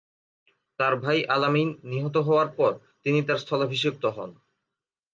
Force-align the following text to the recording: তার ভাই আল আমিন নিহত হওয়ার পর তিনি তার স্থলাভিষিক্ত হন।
তার 0.79 0.93
ভাই 0.95 1.19
আল 1.25 1.43
আমিন 1.43 1.69
নিহত 1.91 2.15
হওয়ার 2.27 2.49
পর 2.57 2.71
তিনি 3.03 3.19
তার 3.27 3.37
স্থলাভিষিক্ত 3.37 4.03
হন। 4.15 4.29